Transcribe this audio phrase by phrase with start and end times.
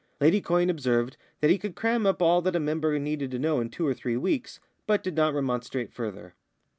[0.19, 3.59] Lady Quyne observed that he could cram up all that a Member needed to know
[3.59, 6.33] in two or three weeks, but did not remonstrate further.